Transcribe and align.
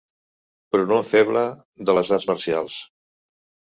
Pronom 0.75 1.03
feble 1.09 1.45
de 1.91 1.97
les 1.99 2.13
arts 2.17 2.29
marcials. 2.31 2.79